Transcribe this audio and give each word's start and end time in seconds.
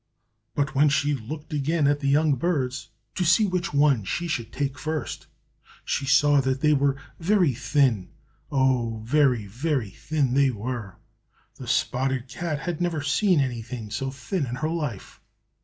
But 0.55 0.73
when 0.73 0.89
she 0.89 1.13
looked 1.13 1.53
again 1.53 1.85
at 1.85 1.99
the 1.99 2.07
young 2.07 2.33
birds, 2.33 2.89
to 3.13 3.23
see 3.23 3.45
which 3.45 3.71
one 3.71 4.03
she 4.03 4.27
should 4.27 4.51
take 4.51 4.79
first, 4.79 5.27
she 5.85 6.07
saw 6.07 6.41
that 6.41 6.61
they 6.61 6.73
were 6.73 6.95
very 7.19 7.53
thin, 7.53 8.09
oh, 8.51 9.03
very, 9.05 9.45
very 9.45 9.91
thin 9.91 10.33
they 10.33 10.49
were! 10.49 10.95
The 11.57 11.67
spotted 11.67 12.27
cat 12.27 12.61
had 12.61 12.81
never 12.81 13.03
seen 13.03 13.39
anything 13.39 13.91
so 13.91 14.09
thin 14.09 14.47
in 14.47 14.55
her 14.55 14.69
life. 14.69 15.21